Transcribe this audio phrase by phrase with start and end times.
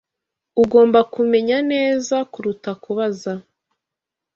[0.63, 3.33] Ugomba kumenya neza kuruta kubaza.